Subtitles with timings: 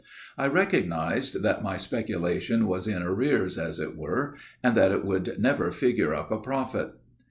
[0.35, 5.35] I recognized that my speculation was in arrears, as it were, and that it would
[5.39, 6.93] never figure up a profit.